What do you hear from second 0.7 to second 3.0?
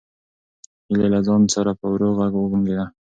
هیلې له ځان سره په ورو غږ وبونګېده.